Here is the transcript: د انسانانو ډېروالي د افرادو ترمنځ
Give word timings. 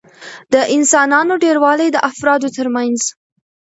د 0.53 0.55
انسانانو 0.75 1.33
ډېروالي 1.43 1.87
د 1.91 1.97
افرادو 2.11 2.47
ترمنځ 2.57 2.99